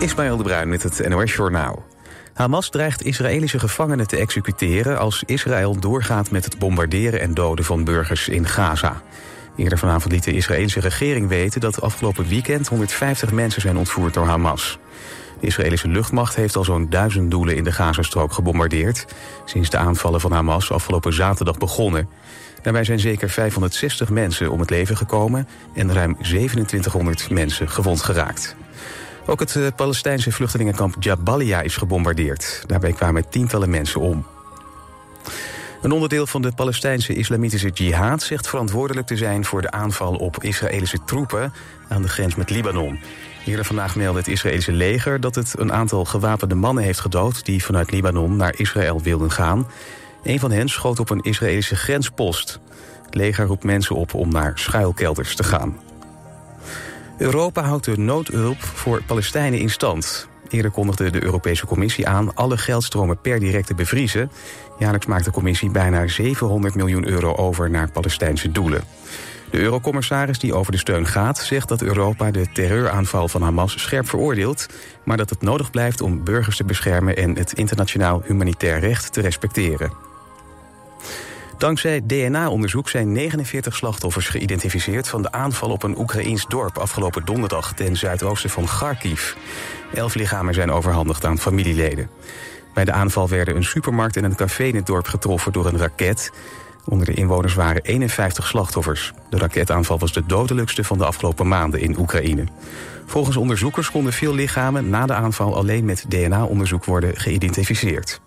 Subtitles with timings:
[0.00, 1.84] Ismaël de Bruin met het NOS Journaal.
[2.34, 4.98] Hamas dreigt Israëlische gevangenen te executeren...
[4.98, 9.02] als Israël doorgaat met het bombarderen en doden van burgers in Gaza.
[9.56, 11.60] Eerder vanavond liet de Israëlische regering weten...
[11.60, 14.78] dat afgelopen weekend 150 mensen zijn ontvoerd door Hamas.
[15.40, 19.04] De Israëlische luchtmacht heeft al zo'n duizend doelen in de Gazastrook gebombardeerd...
[19.44, 22.08] sinds de aanvallen van Hamas afgelopen zaterdag begonnen.
[22.62, 25.48] Daarbij zijn zeker 560 mensen om het leven gekomen...
[25.74, 28.56] en ruim 2700 mensen gewond geraakt.
[29.26, 32.62] Ook het eh, Palestijnse vluchtelingenkamp Jabalia is gebombardeerd.
[32.66, 34.26] Daarbij kwamen tientallen mensen om.
[35.82, 40.42] Een onderdeel van de Palestijnse islamitische jihad zegt verantwoordelijk te zijn voor de aanval op
[40.42, 41.52] Israëlische troepen
[41.88, 42.98] aan de grens met Libanon.
[43.46, 47.64] Eerder vandaag meldde het Israëlische leger dat het een aantal gewapende mannen heeft gedood die
[47.64, 49.66] vanuit Libanon naar Israël wilden gaan.
[50.22, 52.60] Een van hen schoot op een Israëlische grenspost.
[53.04, 55.89] Het leger roept mensen op om naar schuilkelders te gaan.
[57.20, 60.28] Europa houdt de noodhulp voor Palestijnen in stand.
[60.48, 64.30] Eerder kondigde de Europese Commissie aan alle geldstromen per direct te bevriezen.
[64.78, 68.84] Jaarlijks maakt de Commissie bijna 700 miljoen euro over naar Palestijnse doelen.
[69.50, 74.08] De eurocommissaris die over de steun gaat zegt dat Europa de terreuraanval van Hamas scherp
[74.08, 74.66] veroordeelt,
[75.04, 79.20] maar dat het nodig blijft om burgers te beschermen en het internationaal humanitair recht te
[79.20, 80.09] respecteren.
[81.60, 87.72] Dankzij DNA-onderzoek zijn 49 slachtoffers geïdentificeerd van de aanval op een Oekraïns dorp afgelopen donderdag
[87.72, 89.34] ten zuidoosten van Kharkiv.
[89.94, 92.10] Elf lichamen zijn overhandigd aan familieleden.
[92.74, 95.78] Bij de aanval werden een supermarkt en een café in het dorp getroffen door een
[95.78, 96.32] raket.
[96.84, 99.12] Onder de inwoners waren 51 slachtoffers.
[99.30, 102.44] De raketaanval was de dodelijkste van de afgelopen maanden in Oekraïne.
[103.06, 108.20] Volgens onderzoekers konden veel lichamen na de aanval alleen met DNA-onderzoek worden geïdentificeerd.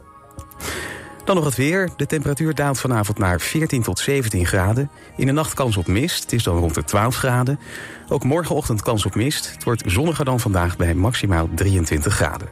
[1.25, 1.89] Dan nog het weer.
[1.95, 4.89] De temperatuur daalt vanavond naar 14 tot 17 graden.
[5.17, 6.23] In de nacht kans op mist.
[6.23, 7.59] Het is dan rond de 12 graden.
[8.07, 9.51] Ook morgenochtend kans op mist.
[9.51, 12.49] Het wordt zonniger dan vandaag bij maximaal 23 graden.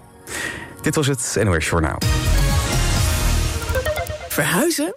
[0.81, 1.97] Dit was het NOS Journaal.
[4.29, 4.95] Verhuizen?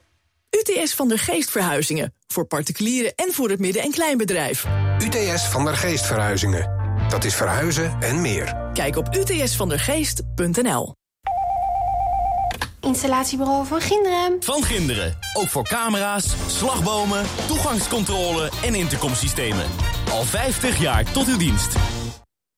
[0.51, 2.15] UTS van der Geest Verhuizingen.
[2.27, 4.67] Voor particulieren en voor het midden- en kleinbedrijf.
[4.99, 6.83] UTS van der Geest Verhuizingen.
[7.09, 8.57] Dat is verhuizen en meer.
[8.73, 10.95] Kijk op utsvandergeest.nl.
[12.85, 14.37] Installatiebureau van Ginderen.
[14.41, 15.19] Van Ginderen.
[15.33, 19.65] Ook voor camera's, slagbomen, toegangscontrole en intercomsystemen.
[20.11, 21.77] Al 50 jaar tot uw dienst.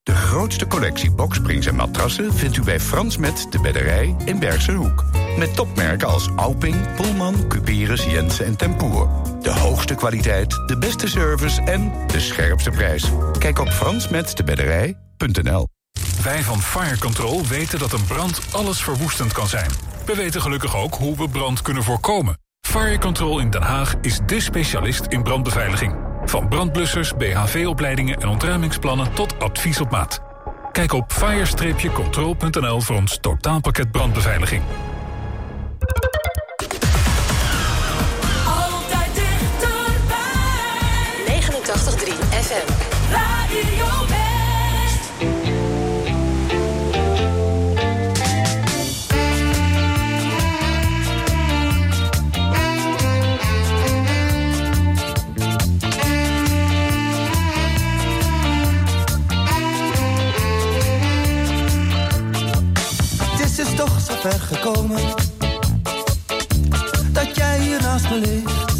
[0.02, 4.72] De grootste collectie boksprings en matrassen vindt u bij Frans Met de Bedderij in Bergse
[4.72, 5.04] Hoek.
[5.38, 9.08] Met topmerken als Alping, Pullman, Cuperus, Jensen en Tempoer.
[9.40, 13.10] De hoogste kwaliteit, de beste service en de scherpste prijs.
[13.38, 15.66] Kijk op fransmetdebedderij.nl
[16.22, 19.70] Wij van Fire Control weten dat een brand alles verwoestend kan zijn.
[20.06, 22.38] We weten gelukkig ook hoe we brand kunnen voorkomen.
[22.66, 25.94] Fire Control in Den Haag is dé specialist in brandbeveiliging.
[26.24, 30.20] Van brandblussers, BHV-opleidingen en ontruimingsplannen tot advies op maat.
[30.72, 34.62] Kijk op fire-control.nl voor ons totaalpakket brandbeveiliging.
[38.46, 40.16] Altijd dichterbij.
[41.26, 42.72] 89.3 FM.
[43.10, 44.25] Radio
[64.66, 65.14] gekomen
[67.12, 68.74] dat jij hier naast me ligt.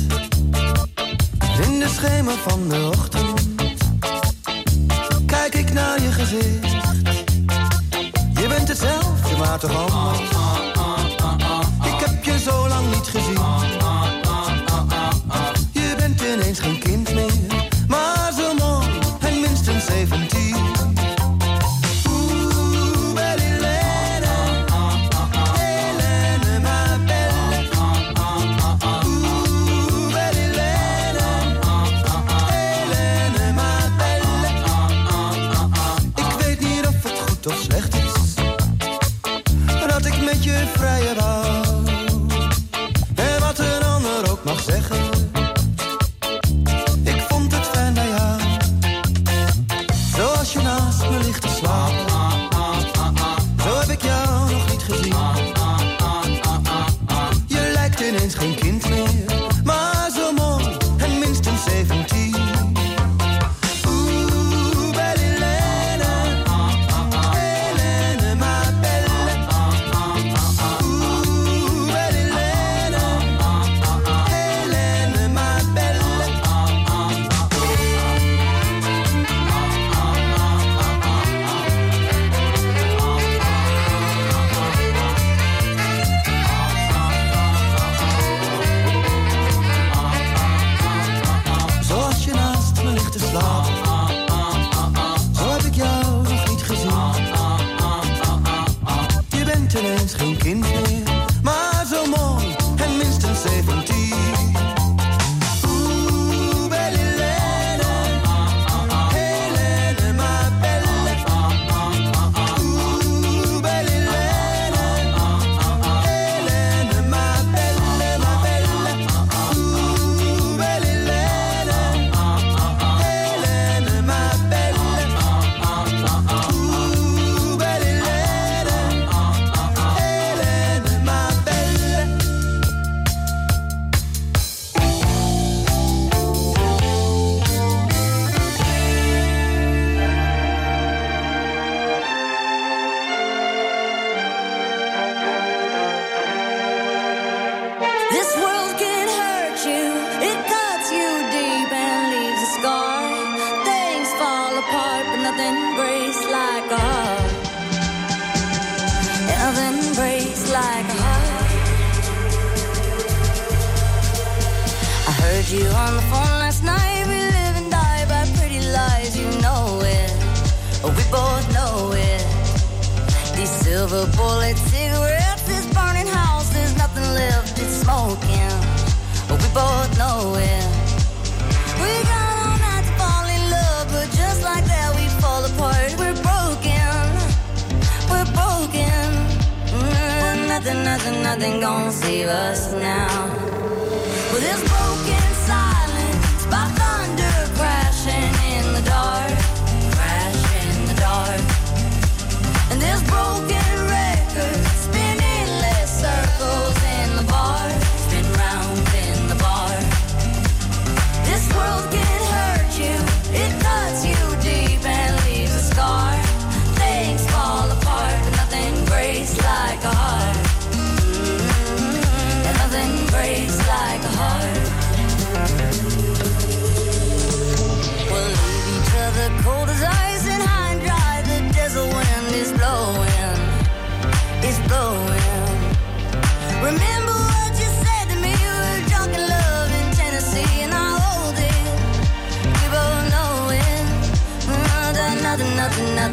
[1.63, 3.49] In de schemer van de ochtend
[5.27, 6.73] kijk ik naar je gezicht.
[8.41, 10.36] Je bent hetzelfde, maar toch anders.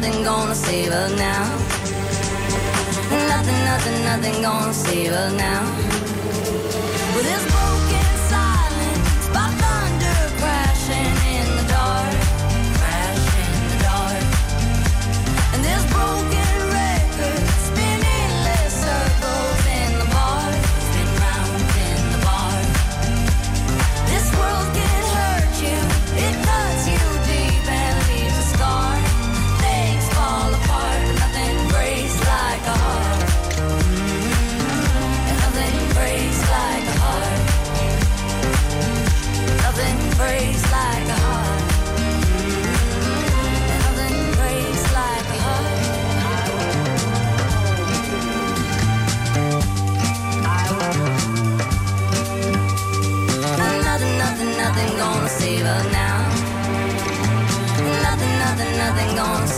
[0.00, 1.44] nothing gonna save us now.
[3.28, 5.62] Nothing, nothing, nothing gonna save us now.
[7.14, 7.63] With Well,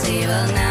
[0.07, 0.66] believe I'll never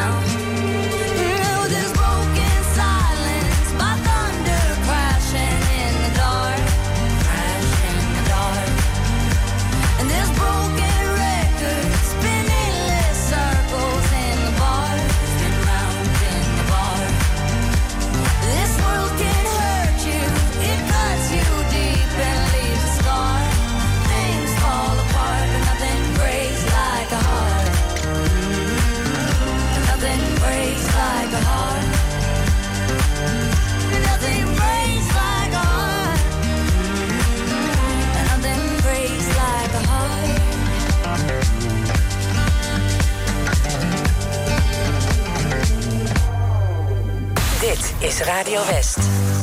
[48.25, 49.36] Radio West.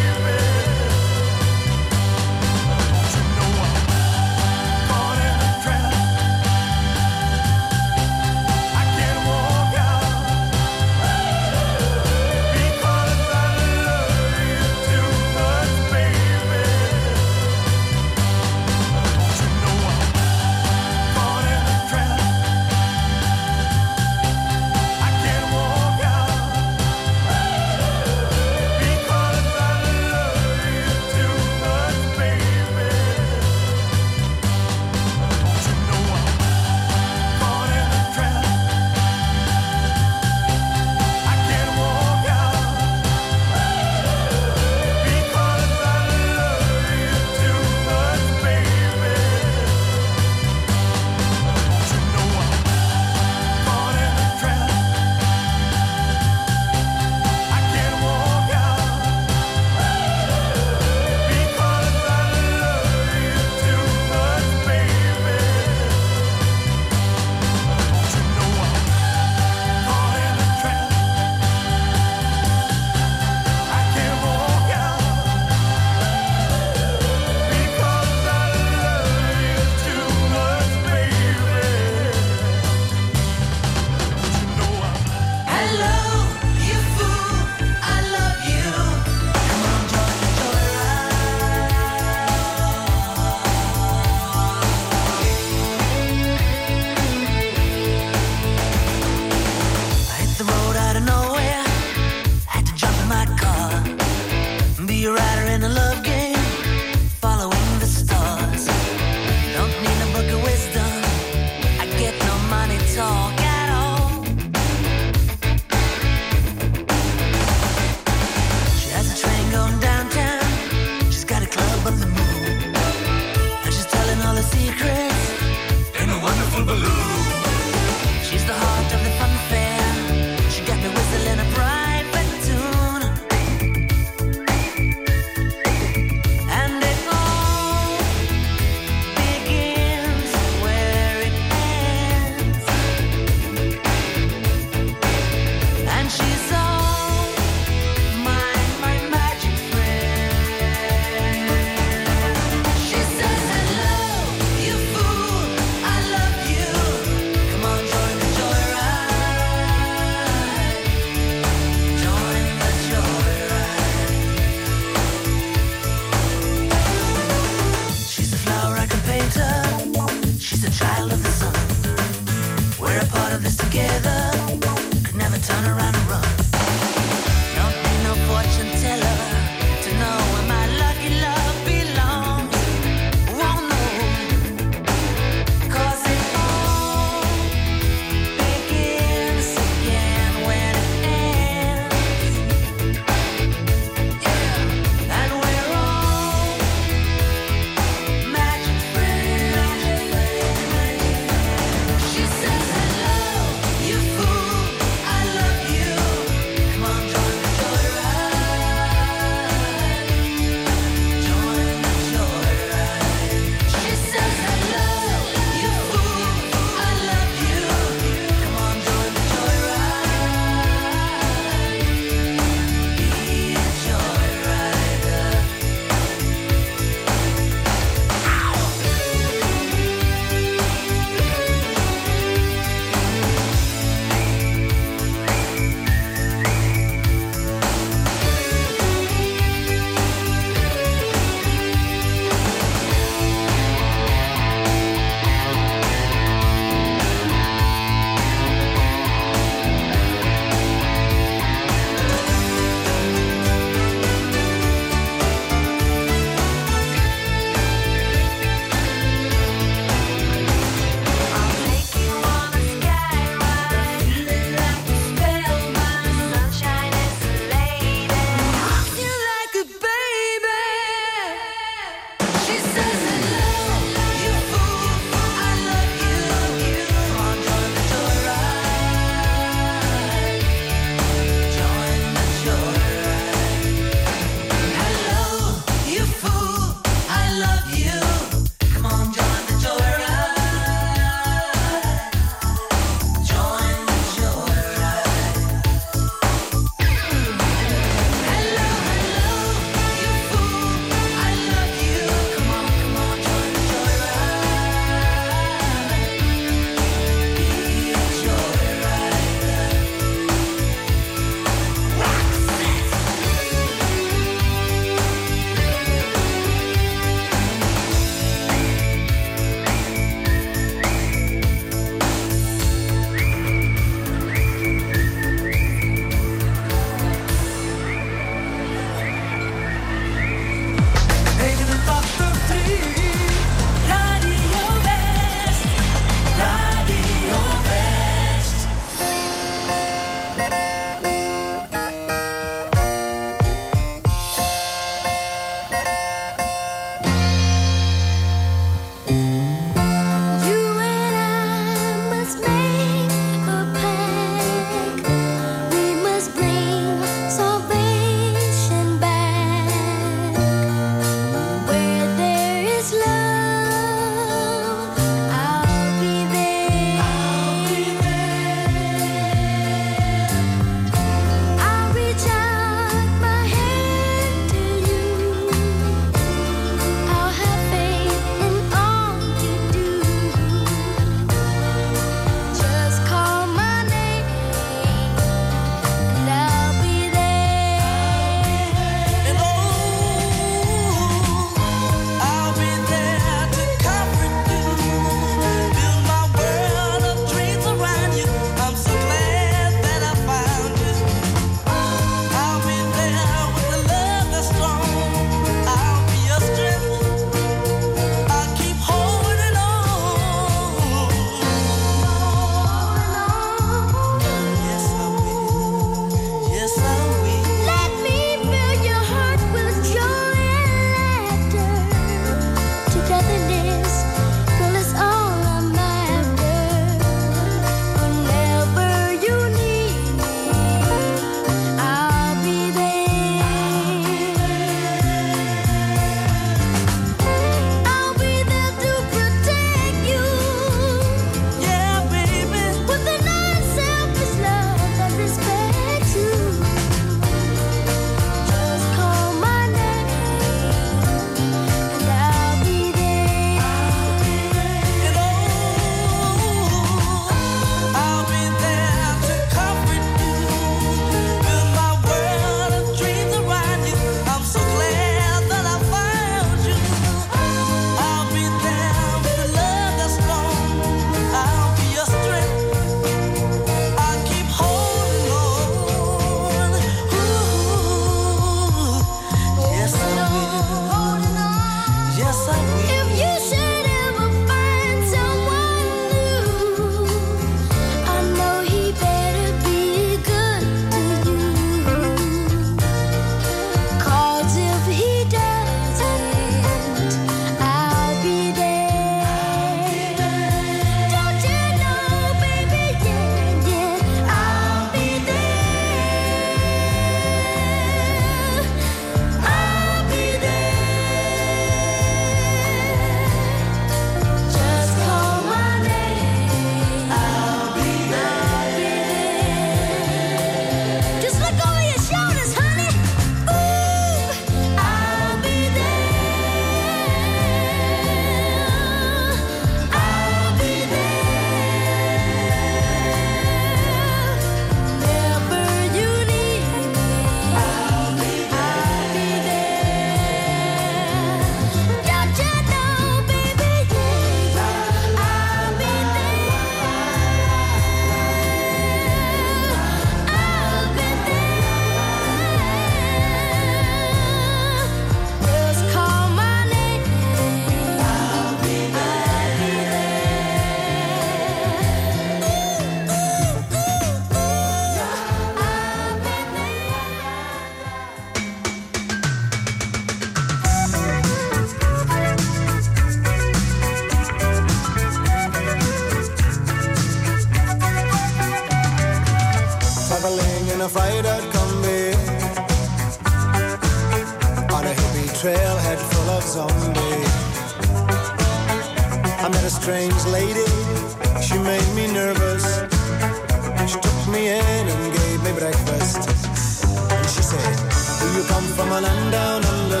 [598.75, 600.00] From a land down under.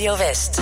[0.00, 0.56] Radio West.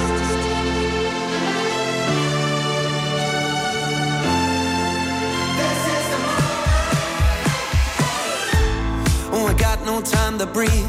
[9.59, 10.88] Got no time to breathe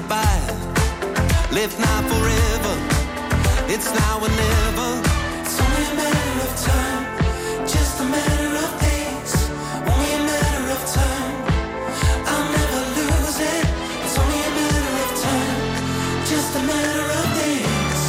[0.00, 0.46] goodbye.
[1.52, 2.74] Live now forever.
[3.68, 4.90] It's now or never.
[5.42, 7.04] It's only a matter of time.
[7.74, 9.32] Just a matter of days.
[9.92, 11.34] Only a matter of time.
[12.32, 13.66] I'll never lose it.
[14.04, 15.58] It's only a matter of time.
[16.32, 18.02] Just a matter of days.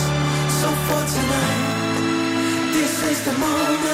[0.60, 3.91] So for tonight, this is the moment.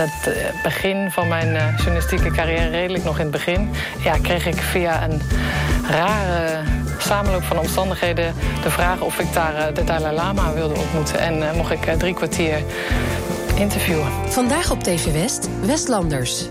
[0.00, 3.70] Aan het eh, begin van mijn eh, journalistieke carrière, redelijk nog in het begin...
[4.04, 5.22] Ja, kreeg ik via een
[5.90, 6.62] rare
[7.06, 8.34] samenloop van omstandigheden...
[8.62, 11.18] de vraag of ik daar eh, de Dalai Lama wilde ontmoeten.
[11.18, 12.62] En eh, mocht ik drie kwartier
[13.54, 14.06] interviewen.
[14.28, 16.44] Vandaag op TV West, Westlanders.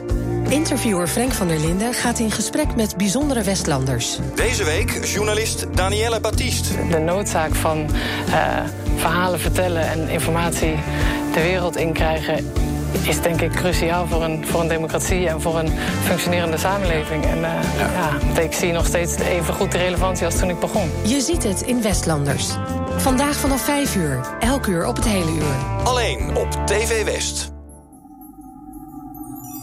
[0.50, 4.20] Interviewer Frank van der Linden gaat in gesprek met bijzondere Westlanders.
[4.36, 6.88] Deze week journalist Danielle Baptiste.
[6.90, 7.88] De noodzaak van
[8.28, 8.58] eh,
[8.96, 10.76] verhalen vertellen en informatie
[11.34, 12.54] de wereld in krijgen
[13.02, 15.72] is denk ik cruciaal voor een, voor een democratie en voor een
[16.04, 17.26] functionerende samenleving.
[17.26, 17.52] En eh,
[18.36, 18.42] ja.
[18.42, 20.92] ik zie nog steeds even goed de relevantie als toen ik begon.
[21.04, 22.48] Je ziet het in Westlanders.
[22.98, 25.84] Vandaag vanaf 5 uur, elk uur op het hele uur.
[25.84, 27.52] Alleen op TV West.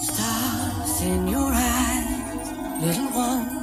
[0.01, 2.49] Stars in your eyes,
[2.81, 3.61] little one.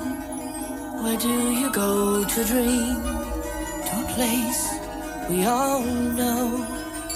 [1.01, 3.01] Where do you go to dream?
[3.85, 4.79] To a place
[5.29, 6.65] we all know,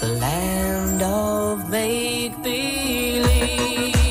[0.00, 4.03] the land of make believe.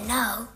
[0.00, 0.48] Never.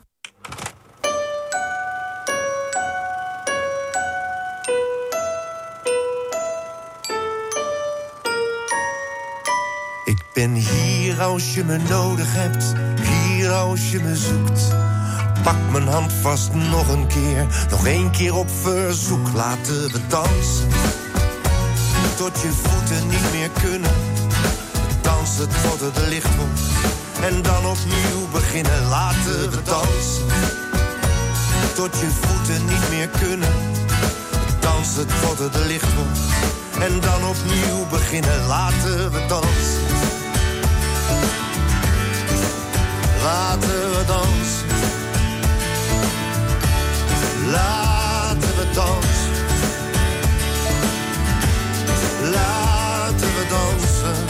[10.05, 12.65] Ik ben hier als je me nodig hebt,
[13.09, 14.75] hier als je me zoekt.
[15.43, 19.33] Pak mijn hand vast nog een keer, nog één keer op verzoek.
[19.35, 20.69] Laten we dansen,
[22.17, 23.95] tot je voeten niet meer kunnen.
[25.03, 26.61] Dansen tot het licht wordt,
[27.27, 28.89] en dan opnieuw beginnen.
[28.89, 30.27] Laten we dansen,
[31.75, 33.55] tot je voeten niet meer kunnen.
[34.61, 36.19] Dansen tot het licht wordt
[36.81, 38.47] en dan opnieuw beginnen.
[38.47, 39.83] Laten we dansen.
[43.23, 44.67] Laten we dansen.
[47.51, 49.35] Laten we dansen.
[52.31, 54.26] Laten we dansen.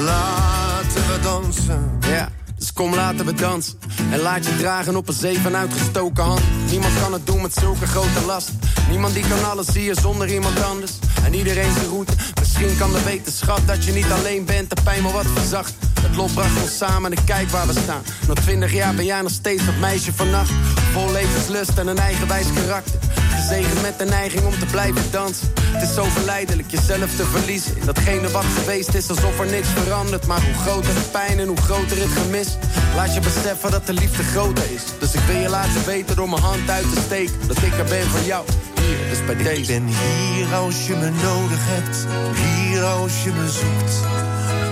[0.00, 1.98] Laten we dansen.
[2.00, 3.78] Ja, dus kom laten we dansen.
[4.10, 6.40] En laat je dragen op een zee van uitgestoken hand.
[6.70, 8.50] Niemand kan het doen met zulke grote last.
[8.90, 10.92] Niemand die kan alles zien zonder iemand anders.
[11.24, 12.12] En iedereen zijn route.
[12.38, 14.70] Misschien kan de wetenschap dat je niet alleen bent.
[14.70, 15.74] De pijn maar wat verzacht.
[16.02, 18.02] Het lot bracht ons samen en kijk waar we staan.
[18.28, 20.50] Nog twintig jaar ben jij nog steeds dat meisje vannacht.
[20.92, 22.98] Vol levenslust en een eigenwijs karakter.
[23.30, 25.52] Gezegend met de neiging om te blijven dansen.
[25.60, 27.76] Het is zo verleidelijk jezelf te verliezen.
[27.76, 30.26] In datgene wat geweest is, alsof er niks verandert.
[30.26, 32.48] Maar hoe groter de pijn en hoe groter het gemis.
[32.94, 34.82] Laat je beseffen dat de liefde groter is.
[34.98, 37.34] Dus ik wil je laten weten door mijn hand uit te steken.
[37.46, 38.44] Dat ik er ben voor jou.
[38.80, 39.60] Hier, dus bij deze.
[39.60, 42.06] Ik ben hier als je me nodig hebt.
[42.36, 43.94] Hier als je me zoekt.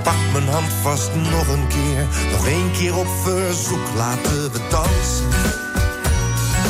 [0.02, 2.06] Pak mijn hand vast nog een keer.
[2.32, 3.86] Nog één keer op verzoek.
[3.96, 5.28] Laten we dansen.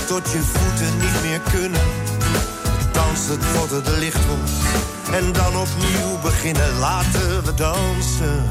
[0.07, 1.87] Tot je voeten niet meer kunnen.
[2.93, 4.51] Dansen tot het licht wordt.
[5.13, 6.79] En dan opnieuw beginnen.
[6.79, 8.45] Laten we dansen.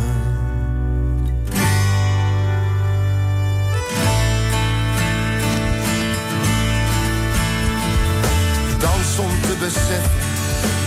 [8.79, 10.11] Dans om te beseffen,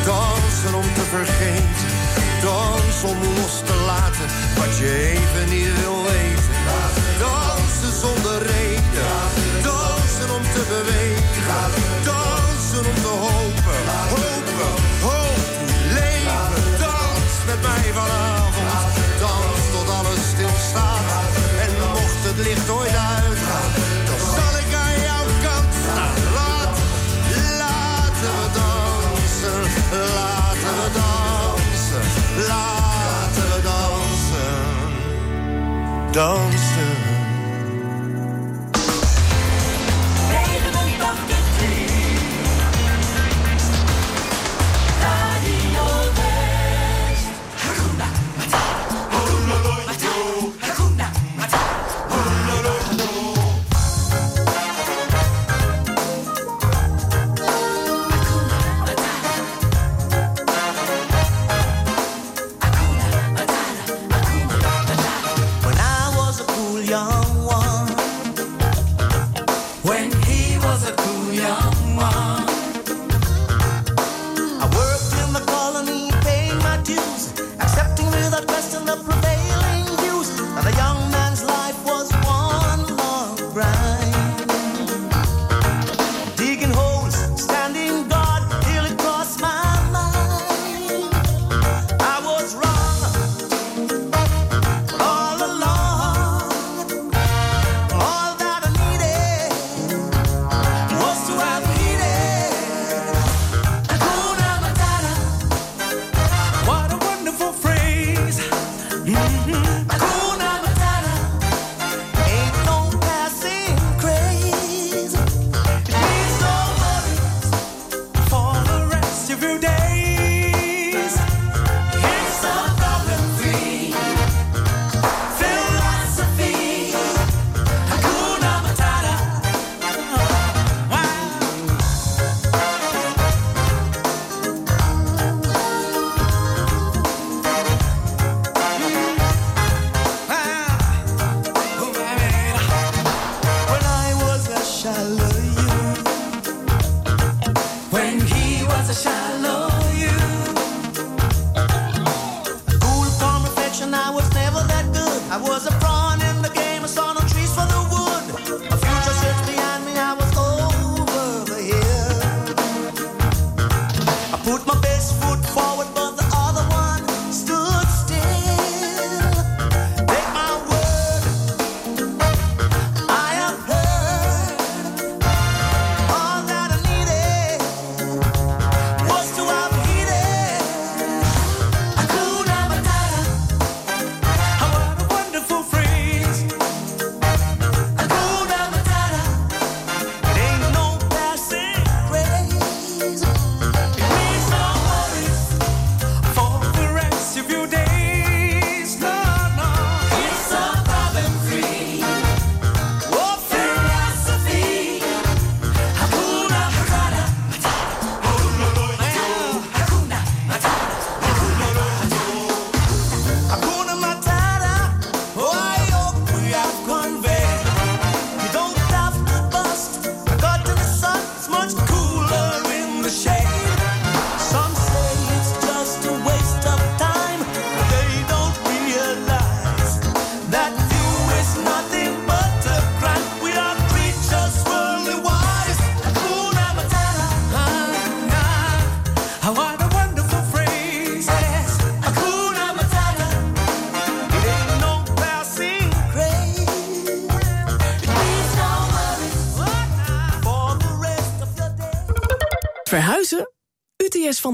[0.04, 1.39] dansen om te vergeten.
[4.80, 5.79] Je even
[36.20, 36.59] dansen.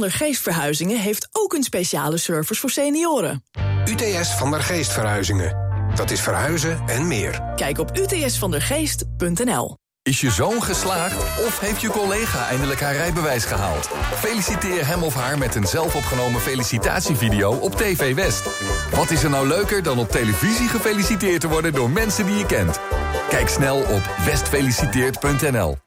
[0.06, 3.44] Der Geest Verhuizingen heeft ook een speciale service voor senioren.
[3.84, 5.56] UTS van der Geest Verhuizingen.
[5.94, 7.52] Dat is verhuizen en meer.
[7.56, 9.76] Kijk op utsvandergeest.nl.
[10.02, 13.88] Is je zoon geslaagd of heeft je collega eindelijk haar rijbewijs gehaald?
[14.14, 18.42] Feliciteer hem of haar met een zelfopgenomen felicitatievideo op TV West.
[18.90, 22.46] Wat is er nou leuker dan op televisie gefeliciteerd te worden door mensen die je
[22.46, 22.80] kent?
[23.28, 25.85] Kijk snel op westfeliciteert.nl.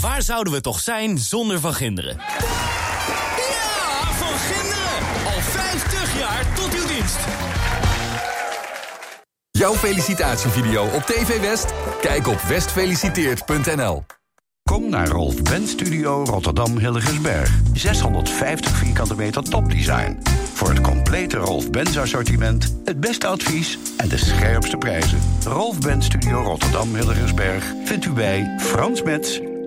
[0.00, 2.16] Waar zouden we toch zijn zonder Van Ginderen?
[2.18, 2.32] Ja,
[4.12, 5.34] Van Ginderen!
[5.34, 7.18] Al 50 jaar tot uw dienst.
[9.50, 11.72] Jouw felicitatievideo op TV West?
[12.00, 14.04] Kijk op westfeliciteert.nl.
[14.62, 17.50] Kom naar Rolf Benz Studio Rotterdam Hilligensberg.
[17.72, 20.18] 650 vierkante meter topdesign.
[20.52, 25.18] Voor het complete Rolf Benz assortiment, het beste advies en de scherpste prijzen.
[25.44, 29.40] Rolf Benz Studio Rotterdam Hilligensberg vindt u bij Frans Metz